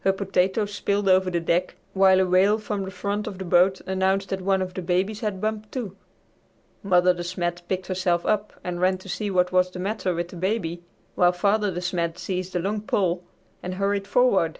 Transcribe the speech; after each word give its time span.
Her 0.00 0.12
potatoes 0.12 0.74
spilled 0.74 1.08
over 1.08 1.30
the 1.30 1.38
deck, 1.38 1.76
while 1.92 2.18
a 2.18 2.26
wail 2.26 2.58
from 2.58 2.82
the 2.82 2.90
front 2.90 3.28
of 3.28 3.38
the 3.38 3.44
boat 3.44 3.80
announced 3.86 4.30
that 4.30 4.40
one 4.40 4.62
of 4.62 4.74
the 4.74 4.82
babies 4.82 5.20
had 5.20 5.40
bumped, 5.40 5.70
too. 5.70 5.96
Mother 6.82 7.14
De 7.14 7.22
Smet 7.22 7.62
picked 7.68 7.86
herself 7.86 8.26
up 8.26 8.52
and 8.64 8.80
ran 8.80 8.98
to 8.98 9.08
see 9.08 9.30
what 9.30 9.52
was 9.52 9.70
the 9.70 9.78
matter 9.78 10.12
with 10.12 10.26
the 10.30 10.36
baby, 10.36 10.82
while 11.14 11.30
Father 11.30 11.70
De 11.72 11.80
Smet 11.80 12.18
seized 12.18 12.56
a 12.56 12.58
long 12.58 12.80
pole 12.80 13.22
and 13.62 13.74
hurried 13.74 14.08
forward. 14.08 14.58